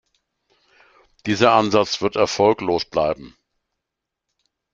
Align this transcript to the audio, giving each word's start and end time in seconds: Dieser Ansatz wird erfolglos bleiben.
Dieser 1.27 1.51
Ansatz 1.51 2.01
wird 2.01 2.15
erfolglos 2.15 2.85
bleiben. 2.85 3.37